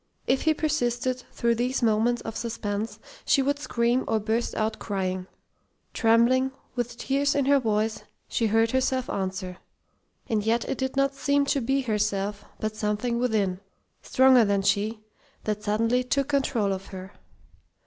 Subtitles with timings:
[0.25, 5.27] If he persisted, through these moments of suspense, she would scream or burst out crying.
[5.93, 9.59] Trembling, with tears in her voice, she heard herself answer.
[10.27, 13.59] And yet it did not seem to be herself, but something within,
[14.01, 15.01] stronger than she,
[15.43, 17.13] that suddenly took control of her.